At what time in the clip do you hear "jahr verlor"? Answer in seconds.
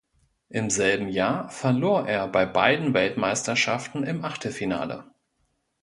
1.09-2.07